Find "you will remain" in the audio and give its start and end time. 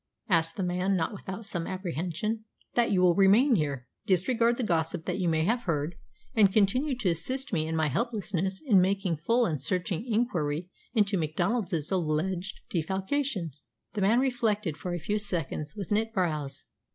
2.91-3.53